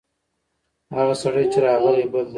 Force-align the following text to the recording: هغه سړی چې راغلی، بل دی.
هغه 0.95 1.13
سړی 1.21 1.45
چې 1.53 1.59
راغلی، 1.67 2.05
بل 2.11 2.23
دی. 2.27 2.29